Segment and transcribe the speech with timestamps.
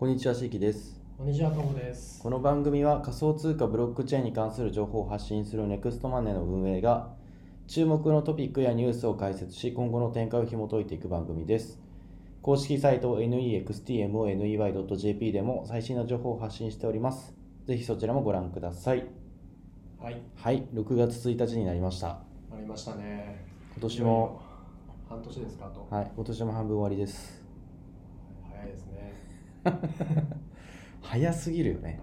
[0.00, 0.98] こんにちは、しいきです。
[1.18, 2.22] こんにちは、ともです。
[2.22, 7.10] この番組は仮想通貨ブロックチェーンに関する情報を発信するネクストマネーの運営が
[7.66, 11.78] 注目のトピックやニュースを解説し今後の展開を紐解いていく番組です。
[12.40, 17.36] 公式サイト nextmoney.jp でも最新の情報を発信しております。
[17.66, 19.04] ぜひそちらもご覧ください。
[20.00, 22.08] はい、はい、6月1日になりました。
[22.08, 22.24] あ
[22.58, 23.44] りましたね。
[23.74, 24.40] 今年も、
[25.10, 25.86] 半年ですかと。
[25.94, 27.44] はい、今年も半分終わりです。
[28.50, 29.29] 早いですね。
[31.02, 32.00] 早すぎるよね。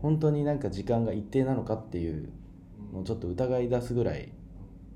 [0.00, 2.30] 本当になんか時間が一定なのかっていう
[2.78, 2.94] うん。
[2.96, 4.32] もうちょっと疑い出すぐらい、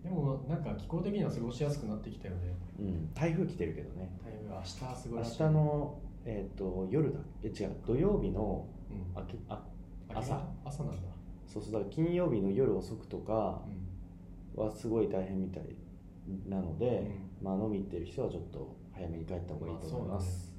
[0.02, 2.54] でも、なんか気候的には過ごしやすくなってきたよね。
[2.78, 4.10] うん、台風来てるけどね。
[4.24, 5.36] 台風明日過ご明し。
[5.36, 7.76] 日の、えー、と夜だえ違う。
[7.86, 9.62] 土曜日のうん、あきあ
[10.08, 10.42] あ朝？
[10.64, 11.00] 朝なんだ。
[11.46, 11.72] そうそう。
[11.72, 13.62] だから金曜日の夜遅くとか
[14.56, 14.64] うん。
[14.64, 15.64] はすごい大変みたい
[16.48, 17.10] なので、
[17.42, 20.49] まあ、飲み行ってる人はちょっと早めに帰った方がいいと思います、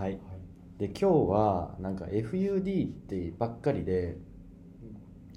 [0.00, 0.12] はい。
[0.12, 0.20] はい。
[0.78, 4.16] で今日はなんか FUD ってばっかりで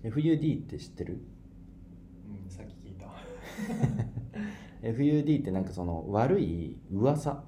[0.06, 1.20] FUD って知ってる？
[2.46, 3.08] うん、さっき聞いた。
[4.88, 7.44] FUD ってなんかその悪い噂。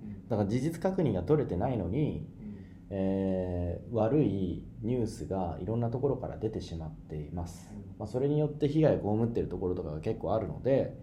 [0.00, 0.28] うん。
[0.28, 2.56] だから事実確認が取れてないのに、うん。
[2.90, 7.98] えー悪いニュースがいろんなところから出てしまっています、うん。
[7.98, 10.96] まあ、それによって被害を被っているところとかが結構あるので、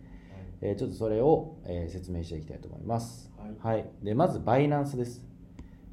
[0.62, 3.78] えーちょっとそれを、えー説明していきたいと思います、はい。
[3.78, 5.22] はい、でまずバイナンスです、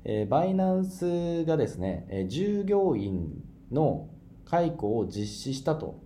[0.05, 4.09] えーバイナンスがですね、えー従業員の
[4.45, 6.01] 解雇を実施したと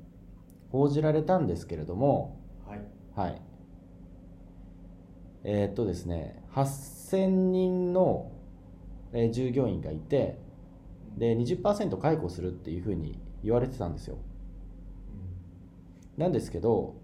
[0.71, 2.81] 報じられたんですけれども、はい。
[3.15, 3.43] はい。
[5.45, 8.31] えーっとですね、8000人の、
[9.13, 10.39] えー従業員がいて、
[11.17, 14.19] で、20%解雇するっていうふうに言われてたんですよ。
[16.17, 16.97] なんですけど、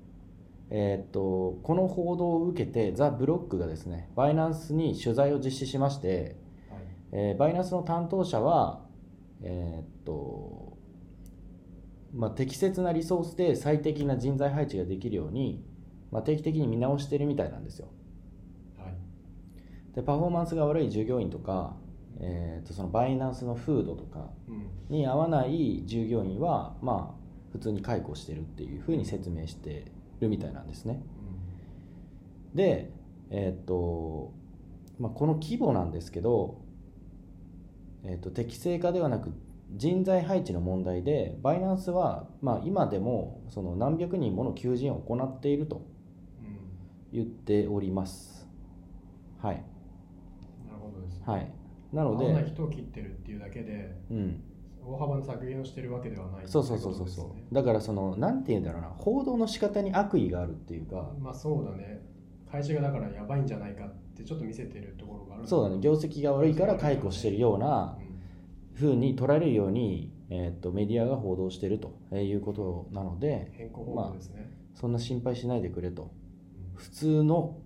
[0.71, 6.37] えーっと、この報道を受けて、ザ・ブロックがですね、バイナンスに取材を実施しまして。
[7.17, 8.85] えーバイナンスの担当者は、
[9.41, 10.77] えーっと
[12.13, 15.65] まあ、適切なリソースで最適な人材配置ができるように、
[16.11, 17.89] まあ、定期的に見直してるみたいなんですよ
[18.77, 18.95] はい。
[19.95, 21.77] でパフォーマンスが悪い従業員とか、
[22.21, 24.67] えーっとそのバイナンスの風土とかうん。
[24.89, 29.85] に合わない従業員は、まあ、普通に解雇してるっていうふうに説明して
[30.21, 31.01] るみたいなんですね
[32.55, 32.91] で、
[33.31, 34.33] えーっと
[34.99, 36.61] まあ、この規模なんですけど、
[38.05, 39.33] えーっと適正化ではなく
[39.73, 45.95] 人材配置の問題でバイナンスは、まあ、今でもその何百人もの求人を行っていると。
[47.15, 48.45] 言っております。
[49.41, 49.65] はい。
[50.67, 51.23] なるほどです。
[51.25, 51.49] はい。
[51.93, 54.43] なの合わな人を切ってるっていうだけで、うん、
[54.85, 57.55] 大幅な削減をしてるわけではないそうそうそうそうそう。
[57.55, 61.13] だからそのなんて言うんだろうな報道の仕方に悪意があるっていうか。
[61.21, 62.03] まあそうだね
[62.55, 65.81] 会社がだからやばいんじゃないかってちょっと見せてるところがあるそうだね。
[65.81, 68.15] 業績が悪いから解雇してるようなうん
[68.75, 76.03] ふうに取られるように、えー、とメディアが報道してるということなので変更報道ですね、そんな心配しないでくれと。
[76.03, 76.77] うん。
[76.77, 77.59] 普通の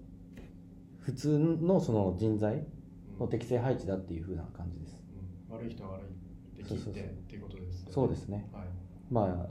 [1.00, 5.02] 普通のその人材うんの適正配置だっていうふうな感じです。
[5.50, 5.56] うん。
[5.56, 7.92] 悪い人は悪いって切ってっていうことですよね。
[7.92, 8.48] そうですね。
[8.52, 8.64] はい。
[9.10, 9.48] まあ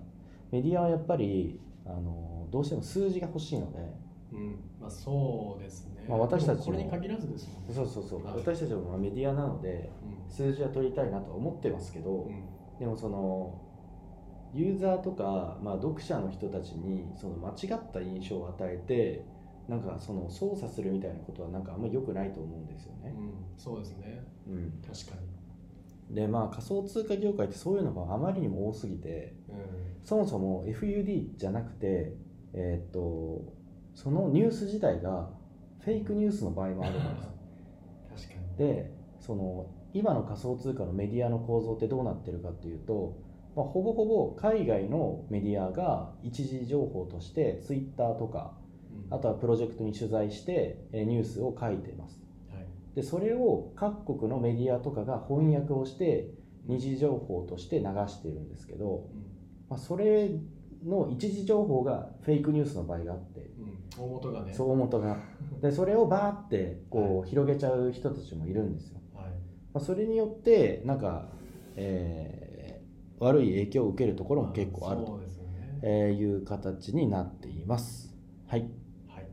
[0.52, 3.80] メディアはやっぱりあのどうしても数字が欲しいので
[4.34, 7.74] うんまあそうですね、まあ私たちこれに限らずですもんね。
[7.74, 8.24] そうそうそう。
[8.24, 8.38] はい。
[8.38, 9.90] 私たちもまあメディアなので
[10.30, 12.34] 数字は取りたいなとは思ってますけど、うん。
[12.34, 12.44] うん
[12.80, 13.60] でもその
[14.54, 19.26] ユーザーとか、まあ、読者の人たちにその間違った印象を与えて
[19.68, 23.14] なんかその操作するみたいなことはなんかあんまり良くないと思うんですよね。
[23.18, 23.34] うん。
[23.58, 24.24] そうですね。
[24.48, 25.16] うん、確か
[26.10, 26.16] に。
[26.16, 29.56] でまあ仮想通貨業界ってそういうのがあまりにも多すぎてうん。
[30.06, 32.14] そもそも FUD じゃなくて、
[32.54, 33.57] えーっと
[33.98, 35.28] そのニュース自体が
[35.80, 37.00] フェイクニュースの場合もあるんで
[38.16, 38.28] す。
[38.28, 38.58] 確かに。
[38.58, 43.18] でその今の仮想通貨のメディアの構造ってどうなってるかっていうと、
[43.56, 48.54] まあ、ほぼほぼ海外のメディアが一時情報としてツイッターとか
[49.10, 49.14] うん。
[49.16, 52.20] あとはプロジェクトに取材してえーニュースを書いてます。
[52.54, 52.68] はい。
[52.96, 56.30] でそれを各国のメディアとかが翻訳をして
[56.68, 59.26] 二次情報として流してるんですけど、うん。
[59.70, 60.30] まあ、それ
[60.86, 64.04] の一時情報がフェイクニュースの場合があってうん。
[64.04, 64.54] 大元がね。
[64.54, 65.18] そう元が。
[65.62, 69.00] でそれをバーってこはう広げちゃう人たちもいるんですよ。
[69.14, 69.26] はい。
[69.26, 69.32] ま
[69.76, 71.30] あ、それによってなんか、
[71.76, 72.48] えー
[73.20, 75.20] 悪い影響を受けるところも結構あると
[75.82, 78.16] えーいう形になっています。
[78.48, 78.70] はい、
[79.08, 79.28] はい。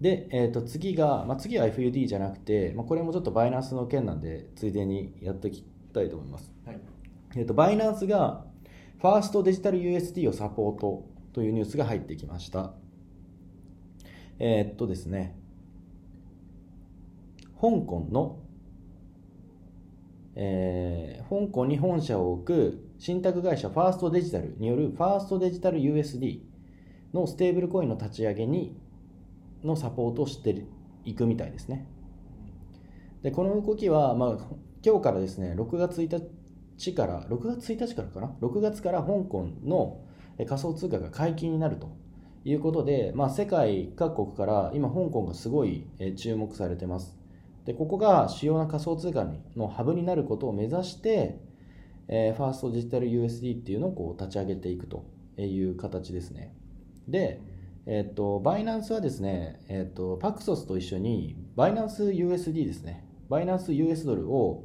[0.00, 6.52] で、えー、と次が、まあ、次は FUD じゃなくて、まあ、これもちょっとバイナンスの件なんでついでにやっていきたいと思います。
[6.64, 6.80] はい。
[7.36, 8.44] えー、とバイナンスが
[9.00, 12.72] ファーストデジタル USD をサポートというニュースが入ってきました。
[14.38, 15.36] えーっとですね、
[17.60, 18.38] 香港の
[20.34, 26.40] えー香港に本社を置く信託会社ファーストデジタルによるファーストデジタル USD
[27.12, 28.74] のステーブルコインの立ち上げに
[29.62, 30.64] のサポートをして
[31.04, 31.86] いくみたいですね
[33.22, 34.38] でこの動きは、まあ、
[34.82, 36.20] 今日からですね6月1
[36.78, 40.00] 日から6月1日からかな？6月から香港の
[40.46, 41.96] 仮想通貨が解禁になると
[42.44, 45.86] いうことで、まあ、世界各国から今香港がすごい
[46.16, 47.16] 注目されてます。
[47.64, 49.26] でここが主要な仮想通貨
[49.56, 51.38] のハブになることを目指して、
[52.08, 55.04] えーファーストデジタル USD っていうのをこう立ち上げていくと
[55.36, 56.54] いう形ですね。
[57.06, 57.42] で、
[57.84, 63.04] えっとバイナンスはですね、えっとパクソスと一緒にバイナンス USD ですね。
[63.28, 64.64] バイナンス US ドルを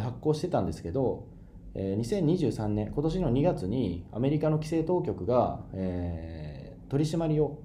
[0.00, 1.26] 発行してたんですけど、
[1.74, 6.54] えー2023年今年の2月にアメリカの規制当局が、えー
[6.90, 7.60] 取り締まりを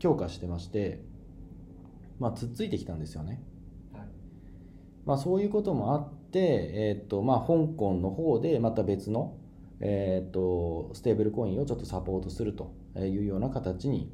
[0.00, 1.04] 強化してまして、
[2.18, 3.40] まあ、つっついてきたんですよね
[3.92, 4.02] はい
[5.04, 9.36] まあ、そういうこともあって、えーっとまあ、香港の方でまた別の、
[9.80, 14.10] えーっとステーブルコインをちょっとサポートするというような形に、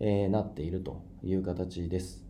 [0.00, 2.24] えーなっているという形です。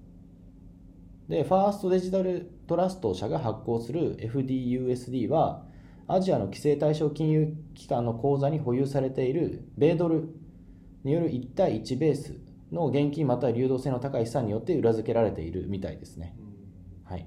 [1.28, 5.64] で、ファーストデジタルトラスト社が発行する FDUSD は、
[6.08, 10.28] アジアの規制対象金融機関の口座に保有されている米ドル
[11.04, 12.36] による1対1ベース
[12.70, 16.36] の現金または流動性の高い資産によって裏付けられているみたいですね。
[16.38, 17.26] うんはい。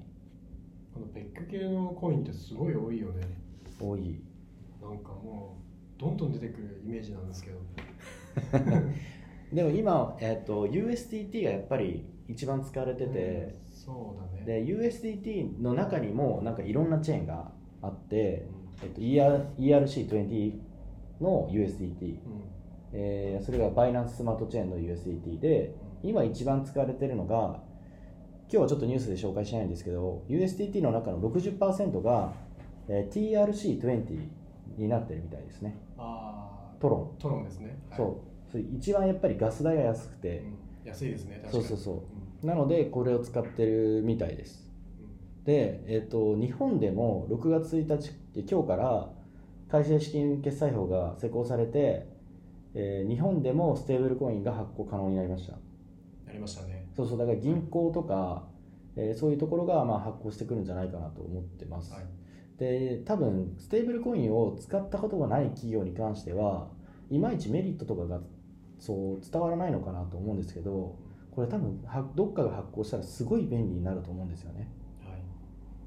[0.92, 3.26] このベック系のコインってすごい多いよね
[3.80, 4.20] 多い。
[4.82, 5.56] なんかも
[5.96, 7.58] うどんどん出てくるイメージなんですけど
[9.52, 17.52] でも今、えっと USDT がやっぱり一番使われてて、うんそうだねで USDT の中にもなんかいろんなチェーンが
[17.82, 20.52] あって、うえっと ER ERC20
[21.20, 22.18] の USDT、ん。
[22.92, 27.60] えーそれがバイナンススマートチェーンの USDT で今一番使われてるのが
[28.48, 32.32] 今日はちょっとニュースで紹介しないんですけど USDT の中の60%が、
[32.88, 34.28] えー TRC20
[34.78, 35.76] になってるみたいですね。
[35.98, 37.18] ああトロン。
[37.18, 37.98] トロンですね、はい。
[37.98, 38.04] そ
[38.48, 38.50] う。
[38.50, 40.88] それ一番やっぱりガス代が安くて、うん。
[40.88, 41.64] 安いですね確かに。
[41.64, 42.04] そうそうそ
[42.42, 42.46] う。
[42.46, 44.65] なのでこれを使ってるみたいです
[45.46, 48.10] で、えっと日本でも6月1日
[48.50, 49.08] 今日から
[49.70, 52.08] 会社資金決済法が施行されて、
[52.74, 55.52] えー日本でもステーブルコインが発行可能になりました。
[56.26, 56.88] なりましたね。
[56.96, 58.44] そうそうだから銀行とか、
[58.96, 62.04] えーそういうところがまあ発行してくるんじゃないかなと思ってます、はい。
[62.58, 66.68] で多分ステーブルコインを使ったことがない企業に関しては
[67.10, 68.20] いまいちメリットとかが
[68.80, 70.96] そう伝わらないのかなと思うんですけど
[71.30, 74.60] これ多分はどっかが発行したらすごい便利になると思うんですよね。
[74.60, 74.85] はい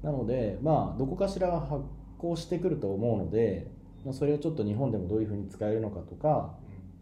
[0.02, 1.82] なのでまあどこかしらが発
[2.18, 3.70] 行してくると思うので、
[4.04, 6.54] まあ、それをちょっと日本でもどういうふうに使えるのかとか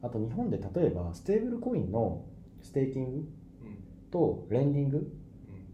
[0.03, 2.25] あと日本で例えばステーブルコインの
[2.63, 3.29] ステーキング
[4.11, 5.05] とレンディングうん。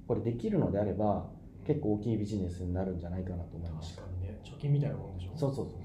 [0.07, 1.27] これできるのであれば
[1.67, 3.97] 結構大きいビジネスになるんじゃないかなと思います。
[3.97, 4.41] 確かにね。
[4.45, 5.31] 貯金みたいなもんでしょ。
[5.37, 5.81] そうそうそうう。
[5.81, 5.83] ん。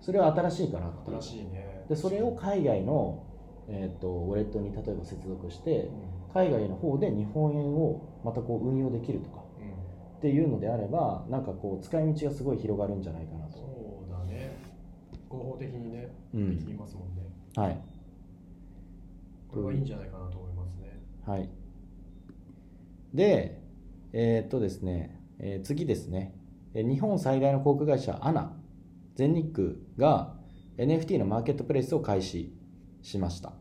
[0.00, 1.84] それは新しいかな新しいね。
[1.88, 3.24] でそれを海外の、
[3.68, 6.32] えー、とウォレットに例えば接続してうん。
[6.34, 9.42] 海外の方で日本円をまたこう運用できるとか。
[9.44, 9.49] うん
[10.20, 14.54] っていうのであればなんかこう使い道がすごい広がるんじゃないかなと、そうだね。
[15.30, 16.58] 合法的にねうん。
[16.58, 17.22] できますもんね。
[17.56, 17.80] はい。
[19.48, 21.00] これはいいんじゃないかなと思いますね。
[21.26, 21.48] はい。
[23.14, 23.62] で
[24.12, 26.34] えーっとですね、えー次ですね。
[26.74, 28.50] えー日本最大の航空会社 ANA
[29.16, 30.34] 全日空が
[30.76, 32.54] NFT のマーケットプレイスを開始
[33.00, 33.54] しました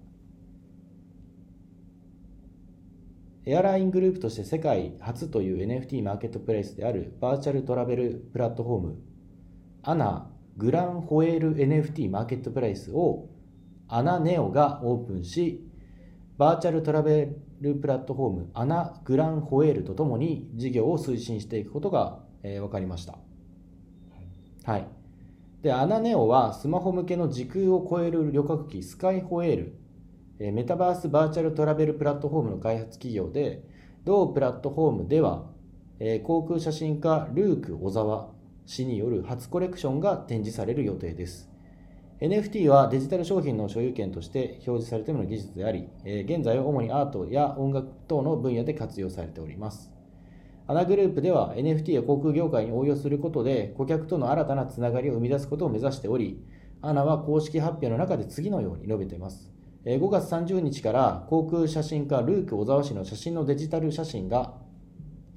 [3.50, 8.96] エアライングループとして世界初という NFT マーケットプレイスであるバーチャルトラベルプラットフォーム
[9.82, 10.26] ANA
[10.56, 13.28] グランホエール NFT マーケットプレイスを
[13.88, 15.68] ANA ネオがオープンし
[16.38, 17.30] バーチャルトラベ
[17.60, 23.18] ルプラットフォームアナグランホエールとともに事業を推進していくことが、えー分かりました。
[24.64, 24.88] はい。
[25.62, 29.89] で、アナネオはスマホ向けの時空を超える旅客機スカイホエール、えー
[30.40, 33.62] メタバースバーチャルトラベルプラットフォームの開発企業で、
[34.06, 35.46] 同プラットフォームでは、
[36.24, 38.30] 航空写真家ルーク小沢
[38.66, 41.50] 氏による初コレクションが展示される予定です。
[42.22, 49.92] NFT はデジタル商品の所有権として表示されている技術であり、え現在は主にアートや音楽等の分野で活用されております。
[50.68, 56.42] アナグループでは NFT や航空業界に応用することで顧客との新たなつながりを生み出すことを目指しており、
[56.82, 59.59] アナは公式発表の中で次のように述べています。
[59.86, 64.54] えー5月30日から航空写真家ルーク小沢氏の写真のデジタル写真が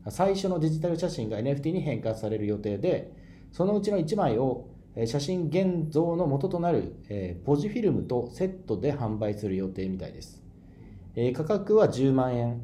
[0.08, 3.12] 最初のデジタル写真が NFT に変換される予定で、
[3.52, 10.42] そのうちの1枚をえー写真現像の元となる、えーポジフィルムとセットで販売する予定みたいです。
[11.16, 12.61] えー価格は10万円。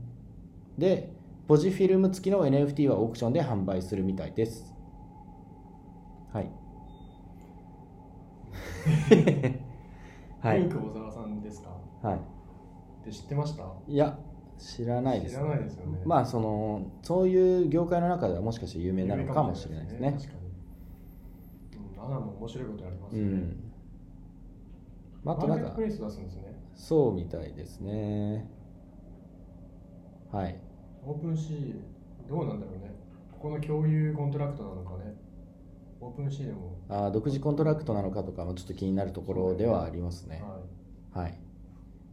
[0.78, 1.12] で、
[1.48, 4.74] ポジフィルム付きの NFT はオークションで販売するみたいです。
[6.32, 6.50] はい。
[10.40, 10.68] はい
[12.02, 12.16] はい。
[12.16, 13.64] って知ってました？
[13.86, 14.18] いや
[14.58, 16.02] 知らないです知らないですよね。
[16.04, 20.12] まあそのそういう業界の中ではもしかして有名なのかもしれないですね。
[20.12, 20.38] 確かに。
[20.42, 20.48] うん
[22.00, 23.72] アナも面白いことやりますね、ん。
[25.24, 26.42] まああとなんかプレイス出すんですね。
[26.74, 28.48] そうみたいですね。
[30.30, 30.60] はい。
[31.04, 32.94] オープンシーどうなんだろうね。
[33.32, 35.14] ここの共有コントラクトなのかね。
[36.00, 40.42] OpenSea でも、あー独自コントラクトなのかとかもちょっと気になるところではありますね。
[41.12, 41.38] ははい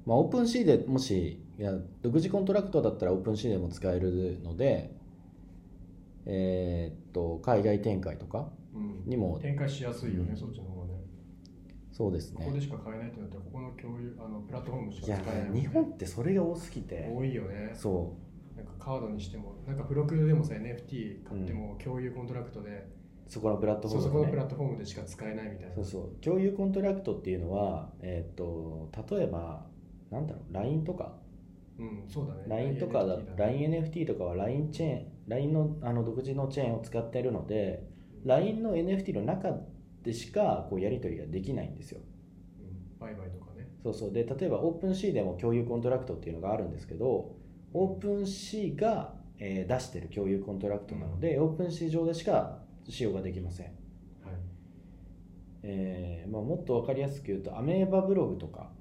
[0.06, 4.92] まあ、 OpenSea でもしいや独自コントラクトだったら OpenSea でも使えるので
[6.26, 9.40] えーっと海外展開とかいうん、にも。
[9.40, 10.38] 展開しやすいよね、うん。
[10.38, 10.94] そっちの方がね。
[11.92, 12.44] そうですね。
[12.44, 15.62] ここでしか買えないってなったらここの共有あのプラットフォームしか使えないね。
[15.62, 17.10] 日本ってそれが多すぎて。
[17.10, 17.72] 多いよね。
[17.74, 18.14] そ
[18.56, 22.84] なんかカードにしてもなんか付録でもさ NFT 買っても共有コントラクトで、う
[23.28, 25.76] そこのプラットフォそうそこのプラームでねットフォームでしか使えないみたいな。
[25.76, 26.24] そうそう。
[26.24, 29.66] 共有コントラクトっていうのは、えーっと例えば
[30.12, 31.14] なんだろう LINE とか？
[31.78, 32.44] うんそうだね。
[32.48, 37.84] LINE とかだ NFT だ LINENFT とかは LINE チェーン LINE のあの独自のチェーンを使っているので
[38.24, 39.50] LINE の NFT の中
[40.04, 42.00] でしかこうやり取りができないんですよ。
[42.60, 43.08] うん。
[43.08, 43.68] 売買とかね。
[43.84, 44.12] そうそう。
[44.14, 47.36] で例えば OpenSea でも共有コントラクトっていうのがあるんですけど
[47.74, 53.76] OpenSea が、えー出してる共有コントラクトなので、 OpenSea 上でしか使用ができません、はい。
[55.64, 58.72] えーまあ、もっと分かりやすく言うとアメーバブログとか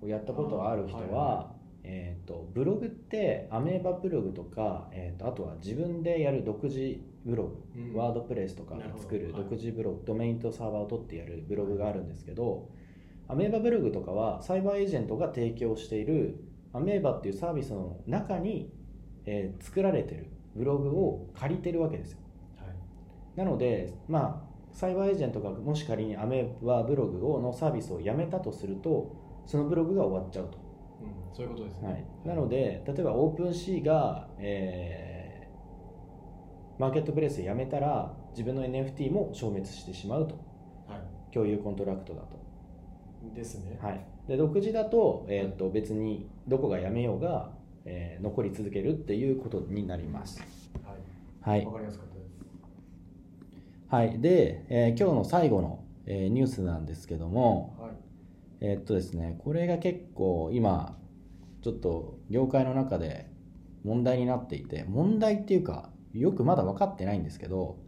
[0.00, 7.94] をやったことがある人は、えー、とブログってアメーバブログとか、えー、とあとは自分でやる独自ブログ、うん。
[7.94, 12.68] WordPress とか作るはい独自ブログ、ドメインとサーバーを取ってやるブログがあるんですけど
[13.28, 16.36] アメーバブログとかはサイバーエージェントが提供している
[16.72, 18.70] アメーバっていうサービスの中に、
[19.24, 22.18] えー作られてるブログを借りてるわけですよ。
[22.56, 23.38] はい。
[23.38, 30.58] なので、まあ、サイバーエージェントがもし仮にアメーバブログをのサービスをやめたとするとそのブログが終わっちゃうと、
[31.00, 35.26] うん、そういうことですね、はい、なので例えばオープンシーが、えー
[36.78, 40.34] マーケットプレイスやめたら自分の NFT も消滅してしまうと。
[40.86, 41.00] は
[41.32, 42.38] 共有コントラクトだと、
[43.32, 47.50] い、ですね、はい、で独自だと,、えー、と別にどこがやめようが、
[47.84, 50.40] えー残り続けるっていうことになります。
[51.42, 51.66] はい、はい。
[51.66, 52.30] わかりやすかったです。
[53.88, 58.05] はい、で、えー今日の最後の、えーニュースなんですけども、はい
[58.60, 60.98] えーっとですね、これが結構今、
[61.62, 63.28] ちょっと業界の中で
[63.84, 67.78] 問題になっていて、問題っていうか、よくまだ分かってないんですけど、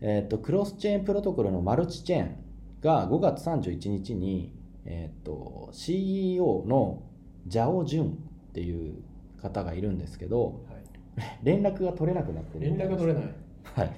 [0.00, 2.36] えーっとクロスチェーンプロトコルのマルチチェーン
[2.80, 4.52] が5月31日に、
[4.84, 7.02] えーっと CEO の
[7.46, 9.02] ジャオ・ジュンっていう
[9.40, 13.34] 方がいるんですけど、はい、連絡が取れなくなってる連絡取れない。
[13.74, 13.92] はい。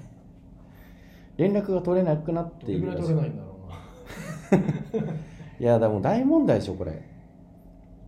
[1.37, 3.59] 連絡が取れなくなってどれぐらい取れないんだろ
[4.51, 5.13] うな
[5.59, 7.01] いや、でも大問題でしょ、これ。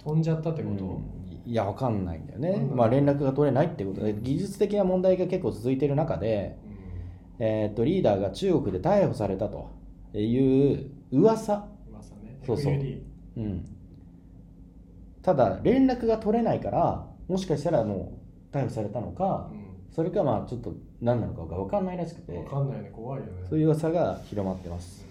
[0.04, 1.52] 飛んじゃったってこと、うん。
[1.52, 2.68] いや、わかんないんだよね。
[2.74, 6.58] まあ、連絡が取れないってことで、技術的な問題が結構続いている中で、
[7.40, 7.46] うん。
[7.46, 9.70] えーっと、リーダーが中国で逮捕されたと
[10.14, 11.68] いう噂。
[11.92, 12.40] 噂ね。
[12.46, 12.74] そうそう。
[12.74, 13.66] うん。
[15.22, 18.20] ただ、連絡が取れないから、もしかしたらも
[18.52, 19.52] う逮捕されたのか、
[19.92, 22.34] それかまあちょっと何なのかが分かんないらしくて。
[22.34, 22.90] うん、わかんないね。
[22.94, 23.32] 怖いよね。
[23.50, 25.09] そういう噂が広まってます。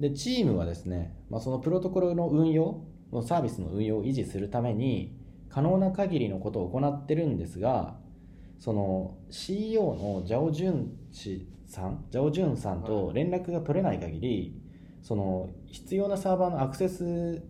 [0.00, 5.14] でチームはですね、まあ、そのプロトコルの運用のサービスの運用を維持するために
[5.50, 7.98] 可能な限りのことを行ってるんですが
[8.58, 14.60] その CEO のジャオ・ジュン氏さんジャオ・ジュンさんと連絡が取れない限り
[15.02, 17.42] その必要なサーバーのアクセス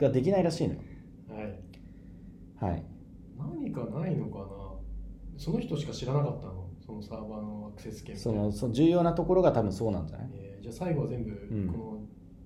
[0.00, 0.80] ができないらしいのよ。
[1.28, 2.70] はい。
[2.72, 2.84] はい。
[3.38, 4.44] 何かないのかな？
[5.36, 6.68] その人しか知らなかったの？
[6.84, 10.30] そのサーバーのアクセス権そのその重要なところが多分そうなんじゃない？
[10.32, 11.68] えーじゃあ最後は全部ん。
[11.68, 12.00] この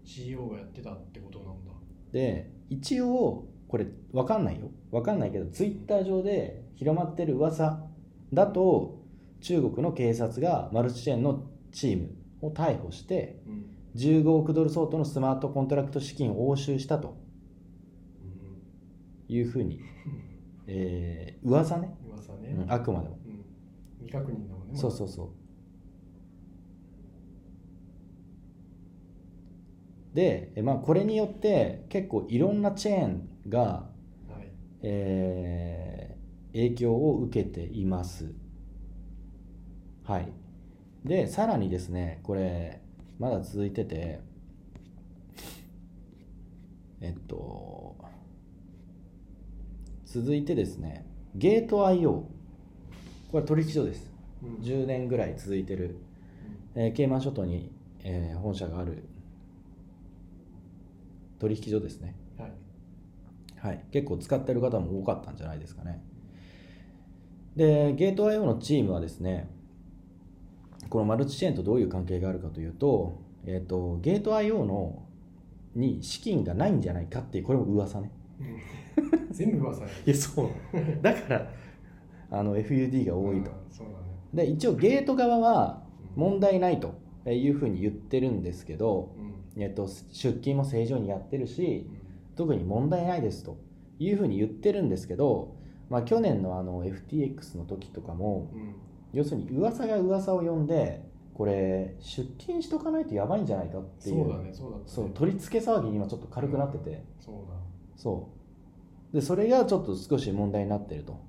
[0.04, 1.72] CEO がやってたってことなんだ、
[2.12, 4.70] で一応これ分かんないよ。
[4.90, 7.84] 分かんないけどツイッター上で広まってる噂
[8.32, 9.02] だと
[9.40, 13.66] 中国の警察がマルチチェーンのチームを逮捕してうん。
[13.96, 17.16] 15億ドル相当のスマートコントラクト資金を押収したと。
[19.28, 19.80] いうふうに、
[20.66, 23.18] えー噂ね、うん、噂ね、うんあくまでも。
[23.26, 23.44] うん、
[24.06, 25.28] 未確認だもんねそうそうそう
[30.16, 34.50] で、えまあ、これによって結構いろんなチェーンがはい。
[34.82, 36.16] えー
[36.52, 38.32] 影響を受けています。
[40.04, 40.32] はい。
[41.04, 42.80] で、さらにですね、これ、
[43.18, 44.20] まだ続いてて、
[47.02, 47.94] えっと、
[50.06, 51.04] 続いてですね、
[51.34, 52.22] ゲート IO
[53.30, 54.10] これ取引所です。
[54.42, 54.64] うん。
[54.64, 55.98] 10年ぐらい続いてる、
[56.74, 57.70] えーケイマン諸島に、
[58.02, 59.02] えー本社がある
[61.38, 62.52] 取引所ですねはい
[63.58, 66.00] はい、結構使ってる方も多かったんじゃないですかね。
[67.56, 69.50] で、ゲート IO のチームはですね、
[70.88, 75.02] このマルチチェーンとどういう関係があるかというと、えっ、と、ゲート IO の
[75.74, 78.12] に資金がないんじゃないかっていう、これも噂ね。
[78.40, 78.46] うん
[79.30, 80.48] 全部噂やいや、そう。
[81.02, 81.50] だから、
[82.30, 83.50] あの FUD が多いと。
[83.50, 85.82] うんそうだねで、一応ゲート側は
[86.14, 86.94] 問題ないと
[87.34, 89.14] いうふうに言ってるんですけど、
[89.56, 89.62] うん。
[89.62, 92.36] えっと、出勤も正常にやってるし、うん。
[92.36, 93.58] 特に問題ないですと。
[93.98, 95.56] いうふうに言ってるんですけど、
[95.88, 98.74] まあ、去年のあの FTX の時とかもうん。
[99.12, 101.02] 要するに噂が噂を呼んで
[101.32, 107.56] これ出勤しとかないとやばいんじゃないかっていうそうだねそうだそう取り付け騒ぎに今ちょっと軽くなってて、そうだ
[107.96, 108.28] そ
[109.12, 109.14] う。
[109.14, 111.24] でそれがちょっと少し問題になってると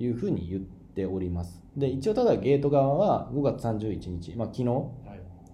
[0.00, 0.06] うん。
[0.06, 1.62] いうふうに言っております。
[1.76, 5.03] で一応ただゲート側は5月31日、まあ、昨日、はい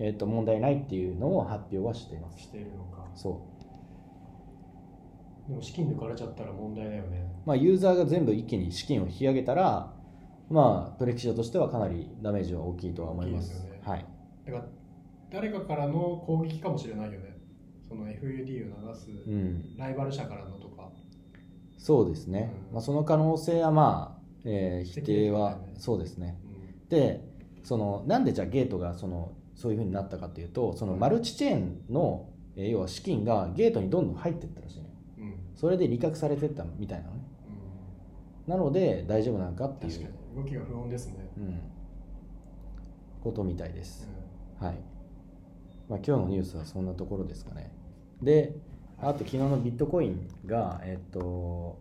[0.00, 2.40] えっと問題ないっていうのを発表はしています。
[2.40, 3.06] しているのか。
[3.14, 3.46] そ
[5.46, 5.50] う。
[5.50, 7.30] でも資金抜かれちゃったら問題だよね。
[7.44, 9.92] まあ、ユーザーが全部一気に資金を引き上げたら、
[10.48, 13.50] まあ、取引所としてはかなりダメージは大きいとは思います。
[13.50, 13.80] すよね。
[13.82, 14.06] はい、
[14.46, 14.64] だから
[15.30, 17.36] 誰かからの攻撃かもしれないよね。
[17.88, 20.88] その FUD を流すうん、ライバル社からのとか。
[21.76, 22.74] そうですね、うん。
[22.74, 26.38] まあ、その可能性は、まあえー否定は、そうですね。
[26.44, 26.88] うん。
[26.88, 27.28] で
[27.64, 34.90] そのなんでじゃあゲートがそのそういうふうになったかというとそのマルチチェーンの、えー要は資金がゲートにどんどん入っていったらしいのよ。
[35.18, 35.34] うん。
[35.54, 37.20] それで利確されてったみたいなのね。
[38.46, 38.52] うん。
[38.52, 40.08] なので大丈夫なのかっていう。
[40.34, 41.28] 動きが不穏ですね。
[41.36, 41.60] うん、
[43.22, 44.08] ことみたいです。
[44.60, 44.74] うはい。
[45.88, 47.70] まあ、今日のニュースはそんなところですかね。
[48.22, 48.54] で、
[48.98, 51.78] あと昨日のビットコインが、えっと、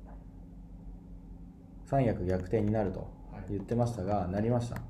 [1.86, 3.08] 三役逆転になると
[3.50, 4.82] 言ってましたが、なりました？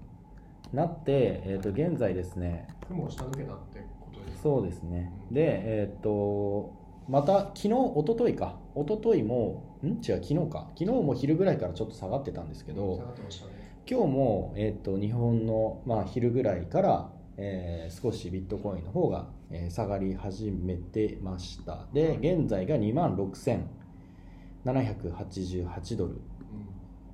[0.74, 5.12] なって、えっと、現在ですね、雲を下抜けたってことですそうですね。
[5.30, 5.34] うん。
[5.34, 6.74] で、えっと、
[7.08, 9.88] また昨日、一昨日か、一昨日も、ん？
[9.88, 13.52] 違う、昨日か、昨日も昼ぐらいからちょっと下がってたんですけど、下がってましたね。
[13.90, 21.88] 今日も、えー、と日本の、まあ、昼ぐらいから、えー少しビットコインの方が、えー下がり始めてました。
[21.94, 26.22] で現在が2万6788ドル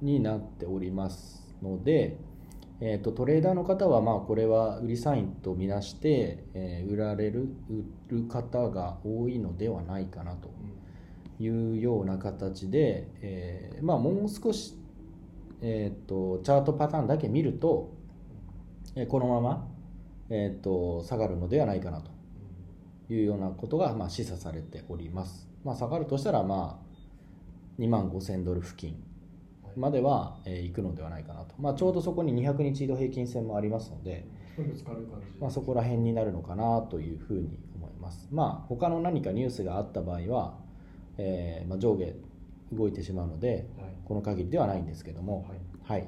[0.01, 0.05] うん。
[0.05, 2.17] になっておりますので、
[2.81, 7.47] えー、とトレーダーの方はまあこれは売りサインとみなして、えー売られる
[8.09, 10.49] 売る方が多いのではないかなと
[11.39, 14.75] いうような形で、えーまあ、もう少し、
[15.61, 17.93] えー、とチャートパターンだけ見ると、
[18.95, 19.67] えーこのまま、
[20.29, 22.11] えー、と下がるのではないかなと
[23.09, 28.95] いうようなことが、まあ、示唆されております、まあ、下がるとしたら、まあ、2万5000ドル付近
[29.77, 34.25] までは、えー行くのではないかなと、まあ、ちょうどそこに200日移動平均線もありますので、
[35.39, 38.27] まあ、そこら辺になるのかなというふうに思います。
[38.31, 40.57] まあ他の何かニュースがあった場合は、
[41.17, 42.13] えーまあ、上下
[42.73, 43.95] 動いてしまうのではい。
[44.05, 45.45] この限りではないんですけども。
[45.87, 46.01] はい。
[46.01, 46.07] はい、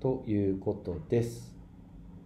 [0.00, 1.56] ということです。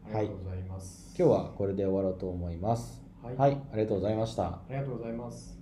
[0.07, 1.15] ありがとうございます。
[1.19, 3.03] 今日はこれで終わろうと思います。
[3.23, 3.37] はい。
[3.37, 4.45] はい、ありがとうございました。
[4.47, 5.56] ありがとうございます